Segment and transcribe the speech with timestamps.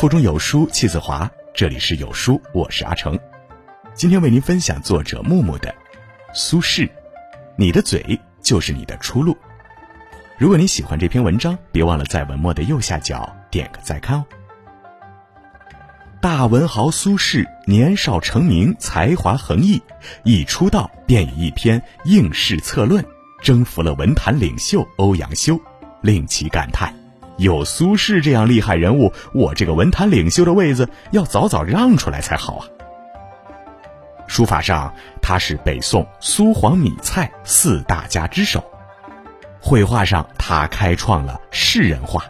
[0.00, 3.18] 腹中有书气自华，这里是有书，我是阿成。
[3.92, 5.68] 今天为您分享作者木木的
[6.32, 6.86] 《苏轼》，
[7.54, 9.36] 你的嘴就是你的出路。
[10.38, 14.24] 如果你喜欢这篇文章，别忘了在文末的右下角点个再看哦。
[16.22, 19.82] 大文豪苏轼年少成名，才华横溢，
[20.24, 23.04] 一出道便以一篇《应试策论》
[23.40, 25.58] 征服了文坛领袖欧阳修，
[26.02, 26.94] 令其感叹。
[27.38, 32.66] 有苏轼这样厉害人物，我这个文坛领袖的位子要早早让出来才好啊！
[34.26, 38.60] 书法上，他是北宋苏黄米蔡四大家之首；
[39.58, 42.22] 绘画上，他开创了士人画，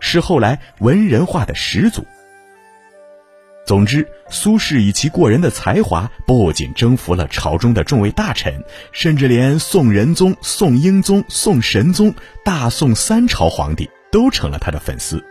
[0.00, 2.04] 是后来文人画的始祖。
[3.66, 13.90] 总之，苏轼以其过人的才华，不仅征服了朝中的众位大臣，甚至连宋仁宗、宋英宗、宋神宗、大宋三朝皇帝。
[14.12, 15.22] 都成了他的粉丝。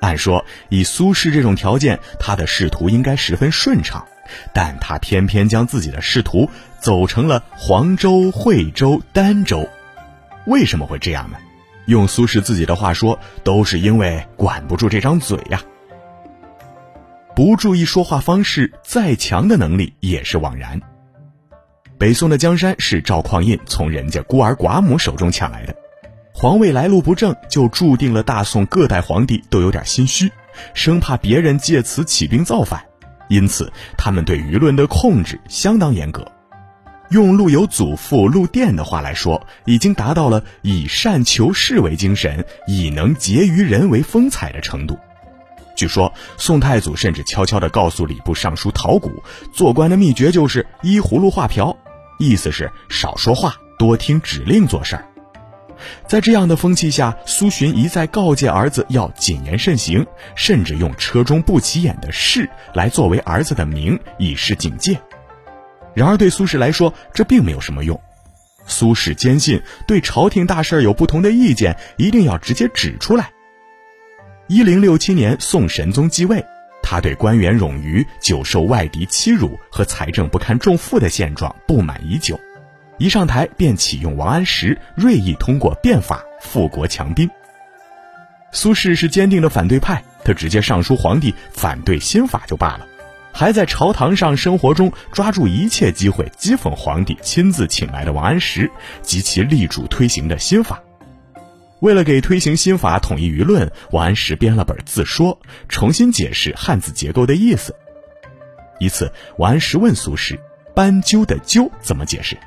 [0.00, 4.06] 按说，以苏轼这种条件，他的仕途应该十分顺畅，
[4.54, 6.48] 但他偏偏将自己的仕途
[6.80, 9.68] 走成了黄州、惠州、儋州。
[10.46, 11.36] 为什么会这样呢？
[11.84, 15.62] 用苏轼自己的话说，都是因为管不住这张嘴呀。
[17.34, 20.80] 不注意说话方式，再强的能力也是枉然。
[21.98, 25.74] 北宋的江山是赵匡胤从人家孤儿寡母手中抢来的。
[26.34, 30.30] 皇位来路不正，就注定了大宋各代皇帝都有点心虚，
[30.74, 32.82] 生怕别人借此起兵造反，
[33.28, 36.26] 因此他们对舆论的控制相当严格。
[37.10, 44.98] 用陆游祖父陆佃的话来说，已经达到了以善求仕为精神，以能结于人为风采的程度。
[45.74, 49.10] 据说宋太祖甚至悄悄地告诉礼部尚书陶谷，
[49.52, 51.76] 做官的秘诀就是依葫芦画瓢，
[52.18, 55.06] 意思是少说话，多听指令做事儿。
[56.06, 60.06] 在这样的风气下，苏洵一再告诫儿子要谨言慎行，
[60.36, 64.96] 甚至用车中不起眼的“轼”来作为儿子的名，以示警戒。
[65.94, 68.00] 然而对苏轼来说，这并没有什么用。
[68.64, 73.32] 苏轼坚信，对朝廷大事有不同的意见，一定要直接指出来。
[74.52, 76.44] 一零六七年，宋神宗继位，
[76.82, 82.38] 他对官员冗余、久受外敌欺辱和财政不堪重负的现状不满已久。
[82.98, 87.30] 一上台便启用王安石，锐意通过变法富国强兵。
[88.52, 92.86] 苏轼是坚定的反对派，他直接上书皇帝反对新法就罢了，
[93.32, 98.70] 还在朝堂上、生活中抓住一切机会讥讽皇帝亲自请来的王安石
[99.00, 100.78] 及其力主推行的新法。
[101.82, 107.74] 为了给推行新法统一舆论，王安石编了本自说，重新解释汉字结构的意思。
[108.78, 110.38] 一次，王安石问苏轼
[110.76, 112.38] ：“斑鸠的鸠怎么解释？”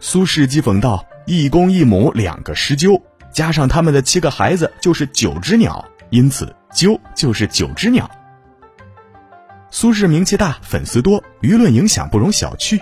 [0.00, 3.00] 苏轼讥讽道：“一公一母两个狮鸠，
[3.32, 8.10] 加上他们的七个孩子，就是九只鸟，因此鸠就是九只鸟。”
[9.70, 12.80] 苏轼名气大，粉丝多，舆论影响不容小觑。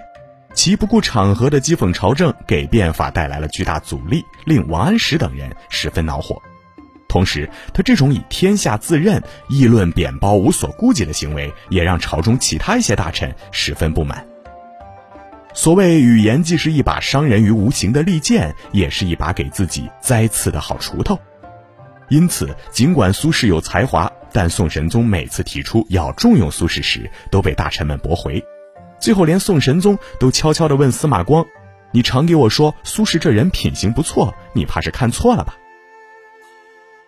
[0.53, 6.41] 其不顾场合的讥讽朝政，给变法带来了巨大阻力，令王安石等人十分恼火。
[7.09, 14.25] 同时，他这种以天下自任、议论贬褒无所顾忌的行为，也让朝中其他一些大臣十分不满。
[15.53, 21.19] 所谓语言，既是一把伤人于无形的利剑，也是一把给自己栽刺的好锄头。
[22.09, 28.44] 因此，尽管苏轼有才华，但宋神宗每次提出要重用苏轼时，都被大臣们驳回。
[29.00, 31.47] 最后，连宋神宗都悄悄地问司马光
[31.91, 35.56] ：“你常给我说苏轼这人品行不错，你怕是看错了吧？”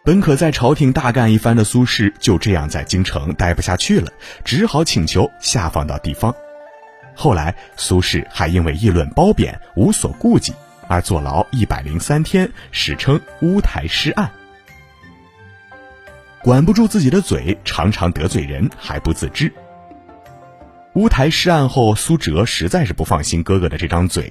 [0.04, 4.10] 本可在朝廷大干一番的苏轼，就这样在京城待不下去了，
[4.44, 6.34] 只好请求下放到地方。
[7.14, 10.52] 后来，苏轼还因为议论褒贬无所顾忌
[10.88, 14.32] 而坐牢一百零三天，史称乌台诗案。
[16.42, 19.52] 管不住自己的嘴，常常得罪人还不自知。
[20.94, 24.30] 乌台诗案后，苏辙实在是不放心哥哥的这张嘴，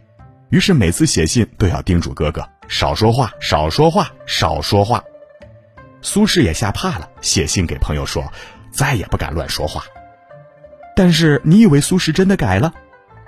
[0.49, 5.03] 于是每次写信都要叮嘱哥哥少说话，少说话，少说话。
[6.03, 8.31] 苏轼也吓怕了，写信给朋友说，
[8.71, 9.83] 再也不敢乱说话。
[10.95, 12.71] 但是你以为苏轼真的改了？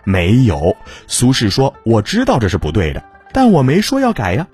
[0.04, 0.76] 没有。
[1.08, 4.48] 苏轼说：“我知道这是不对的，但我没说要改呀。”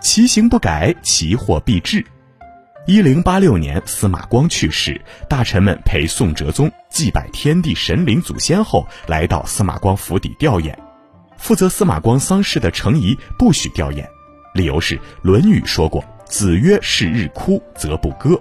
[0.00, 2.04] 其行不改，其祸必至。
[2.90, 10.74] 一零八六年，司马光去世，大臣们陪宋哲宗祭拜天地神灵祖先后，来到司马光府邸吊唁。
[11.36, 14.04] 负责司马光丧事的程颐不许吊唁，
[14.54, 18.36] 理由是《论语》说过：“子曰：是日哭则不歌，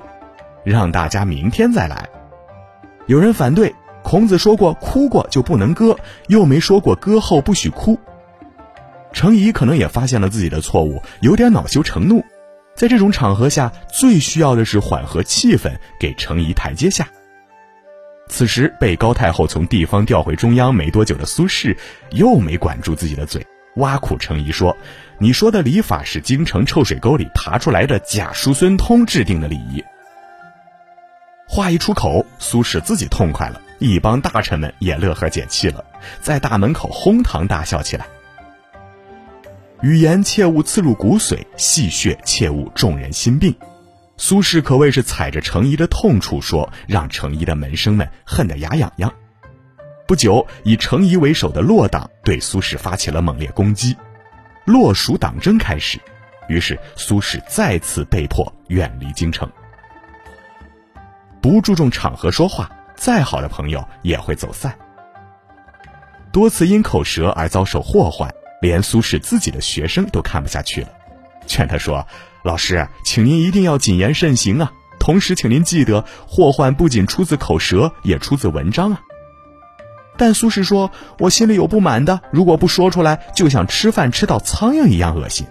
[0.64, 2.10] 让大家明天再来。”
[3.06, 5.96] 有人反对，孔子说过哭过就不能歌，
[6.28, 8.00] 又没说过歌后不许哭。
[9.14, 12.26] 程颐可能也发现了自己的错误，有点恼羞成怒。
[12.80, 17.06] 在这种场合下，最需要的是缓和气氛，给程颐台阶下。
[18.30, 21.76] 此时被高太后从地方调回中央没多久的苏轼，
[22.12, 23.46] 又没管住自己的嘴，
[23.76, 24.78] 挖苦程颐说
[25.20, 29.84] ：“你说的礼法是京城臭水沟里爬出来的假叔孙通制定的礼仪。”
[31.50, 35.84] 话一出口，苏轼自己痛快了，一帮大臣们也乐呵解气了，
[36.22, 38.08] 在大门口哄堂大笑起来。
[39.82, 43.56] 语言切勿刺入骨髓，戏谑切勿众人心病。
[44.18, 49.14] 苏轼可谓是踩着程颐的痛处说，让程颐的门生们恨得牙痒痒。
[50.06, 53.96] 不久，以程颐为首的洛党对苏轼发起了猛烈攻击，
[54.66, 55.98] 洛蜀党争开始。
[56.50, 59.50] 于是，苏轼再次被迫远离京城。
[61.40, 64.78] 不注重场合说话，再好的朋友也会走散。
[66.34, 68.30] 多次因口舌而遭受祸患。
[68.62, 70.90] 连苏轼自己的学生都看不下去了，
[71.48, 72.06] 劝他说
[72.44, 74.72] ：“老师，请您一定要谨言慎行啊！
[75.00, 79.02] 同时，请您记得，祸患不仅出自口舌，也出自文章啊。”
[80.18, 85.48] 但苏轼说：“我心里有不满的，如果不说出来，就像吃饭吃到苍蝇一样恶心。”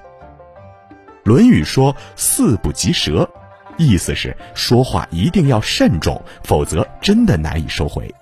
[1.31, 3.31] 《论语》说：“四不及舌”，
[3.79, 8.15] 意思是说话一定要慎重，否则真的难以收回。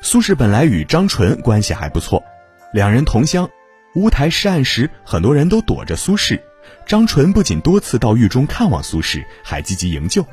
[0.00, 2.22] 苏轼本来与张纯关系还不错。
[2.72, 3.48] 两人同乡，
[3.94, 6.40] 乌台诗案时，很多人都躲着苏轼。
[6.84, 10.26] 张纯不仅多次到狱中看望苏轼，还积极营救。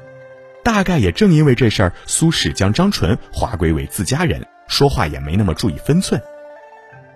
[0.63, 6.21] 大概也正因为这事儿，苏轼将张纯划归为自家人，说话也没那么注意分寸。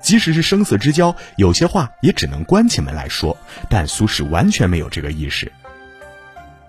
[0.02, 3.36] 即使是生死之交，有些话也只能关起门来说。
[3.70, 5.52] 但苏轼完全没有这个意识。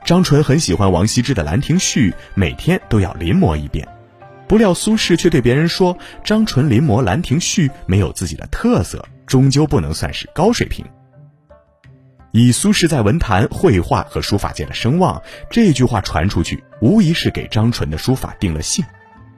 [0.04, 3.86] 张纯很喜欢王羲之的《兰亭序》，每天都要临摹一遍。
[4.48, 10.84] 不料苏轼却对别人说：“张纯临摹《兰亭序》没有自己的特色，终究不能算是高水平。”
[12.32, 18.84] 以苏轼在文坛、绘画和书法界的声望，这句话传出去，无疑是给张纯的书法定了性，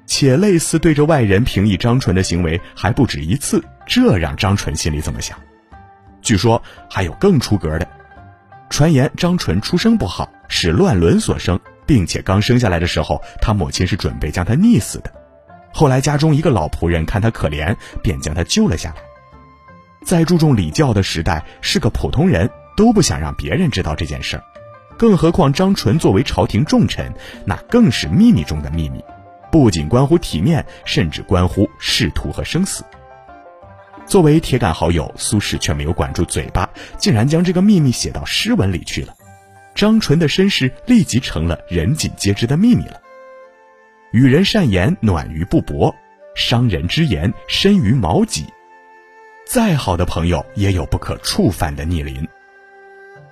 [0.07, 5.37] 且类似对着外人评议张纯的行为还不止一次，这让张纯心里怎么想？
[6.23, 7.89] 据说还有更出格的，
[8.69, 11.59] 传言张纯出生不好，是乱伦所生。
[11.91, 15.13] 并且刚生下来的时候，他母亲是准备将他溺死的。
[15.73, 18.97] 后来家中一个老仆人看他可怜，便将他救了下来。
[20.05, 24.45] 在注重礼教的时代，是个普通人都不想让别人知道这件事儿，
[24.97, 27.13] 更何况张纯作为朝廷重臣，
[27.45, 29.05] 那更是秘密中的秘密，
[29.51, 32.85] 不仅关乎体面，甚至关乎仕途和生死。
[34.07, 39.13] 作为铁杆好友，苏轼却没有管住嘴巴，竟然将这个秘密写到诗文里去了。
[39.81, 43.01] 张纯的身世立即成了人尽皆知的秘密了。
[44.13, 45.91] 与人善言，暖于布帛；
[46.35, 48.45] 伤人之言，深于矛戟。
[49.47, 52.29] 再好的朋友，也有不可触犯的逆鳞。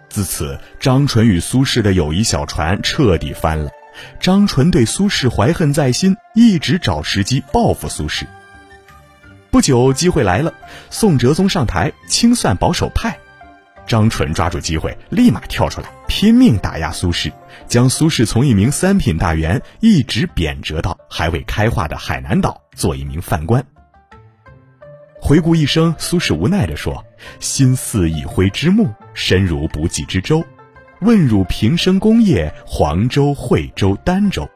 [0.08, 3.70] 自此，张纯与苏轼的友谊小船彻底翻了。
[4.18, 8.24] 张纯对苏轼怀恨在心，一直找时机报复苏轼。
[9.50, 10.54] 不久，机会来了，
[10.88, 13.18] 宋哲宗上台清算保守派。
[13.88, 17.32] 张纯抓住机会，立马跳出来，拼命打压苏轼，
[17.66, 23.64] 将苏轼从一名三品大员一直贬谪到还未开化的海南岛做一名犯官。
[25.20, 27.04] 回顾一生，苏轼无奈地说
[27.40, 30.44] ：“心似一灰之木，身如不济之舟。
[31.00, 34.48] 问汝平生功业，黄州、惠州、儋州。”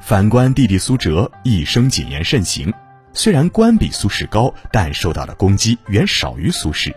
[0.00, 2.72] 反观弟弟苏辙，一生谨言慎行，
[3.12, 6.92] 虽然官比苏轼高，但受到的攻击远少于苏轼。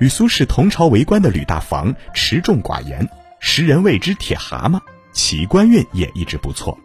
[0.00, 4.80] 与苏轼同朝为官的吕大房持重寡言，时人谓之“铁蛤蟆”，
[5.12, 6.76] 其官运也一直不错。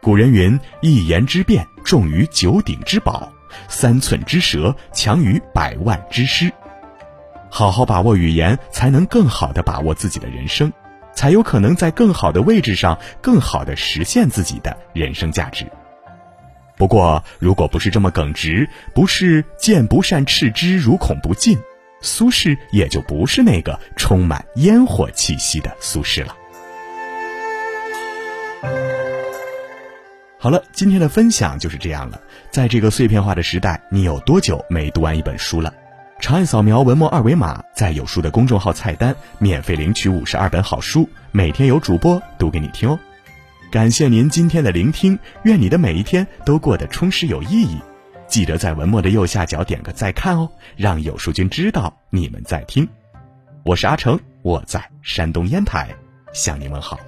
[0.00, 3.30] 古人云：“一言之辩，重于九鼎之宝；
[3.68, 6.50] 三寸之舌，强于百万之师。”
[7.50, 10.72] 好好把握语言，才能更好的把握自己的人生，
[11.12, 15.66] 才有可能在更好的位置上，更好的实现自己的人生价值。
[16.78, 21.58] 不过，如果不是这么耿直，不是见不善斥之如恐不尽，
[22.00, 26.36] 苏轼也就不是那个充满烟火气息的苏轼了。
[30.38, 32.20] 好了，今天的分享就是这样了。
[32.48, 35.74] 在这个碎片化的时代，你有多久没读完一本书了？
[36.20, 42.98] 长按扫描文末二维码，在有书的公众号菜单免费领取五十二本好书，每天有主播读给你听哦。
[43.70, 47.78] 感谢您今天的聆听，愿你的每一天都过得充实有意义。
[48.26, 52.88] 记得在文末的右下角点个再看哦，让有书君知道你们在听。
[53.64, 55.94] 我是阿成，我在山东烟台
[56.32, 56.98] 向您问好。